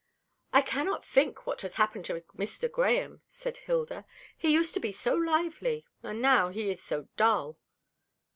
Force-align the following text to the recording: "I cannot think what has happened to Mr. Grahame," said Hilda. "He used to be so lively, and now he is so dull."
"I 0.51 0.63
cannot 0.63 1.05
think 1.05 1.45
what 1.45 1.61
has 1.61 1.75
happened 1.75 2.05
to 2.05 2.23
Mr. 2.35 2.67
Grahame," 2.67 3.19
said 3.29 3.57
Hilda. 3.57 4.07
"He 4.35 4.51
used 4.51 4.73
to 4.73 4.79
be 4.79 4.91
so 4.91 5.13
lively, 5.13 5.85
and 6.01 6.19
now 6.23 6.49
he 6.49 6.71
is 6.71 6.81
so 6.81 7.07
dull." 7.17 7.59